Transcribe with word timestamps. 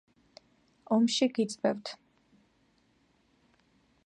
ომში 0.95 1.27
გიწვევთ 1.39 1.93